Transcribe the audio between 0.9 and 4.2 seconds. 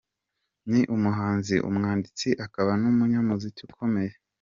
umuhanzi, umwanditsi akaba n’umunyamuziki ukomeye.